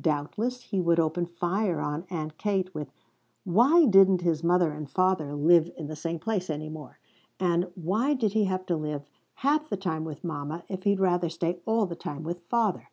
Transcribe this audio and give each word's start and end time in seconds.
Doubtless 0.00 0.62
he 0.62 0.80
would 0.80 0.98
open 0.98 1.26
fire 1.26 1.78
on 1.78 2.04
Aunt 2.10 2.36
Kate 2.38 2.74
with 2.74 2.90
Why 3.44 3.84
didn't 3.86 4.22
his 4.22 4.42
mother 4.42 4.72
and 4.72 4.90
father 4.90 5.32
live 5.32 5.70
in 5.76 5.86
the 5.86 5.94
same 5.94 6.18
place 6.18 6.50
any 6.50 6.68
more, 6.68 6.98
and 7.38 7.70
Why 7.76 8.14
did 8.14 8.32
he 8.32 8.46
have 8.46 8.66
to 8.66 8.76
live 8.76 9.04
half 9.46 9.68
the 9.68 9.76
time 9.76 10.02
with 10.02 10.24
mama 10.24 10.64
if 10.66 10.82
he'd 10.82 10.98
rather 10.98 11.28
stay 11.28 11.60
all 11.66 11.86
the 11.86 11.94
time 11.94 12.24
with 12.24 12.40
father? 12.48 12.90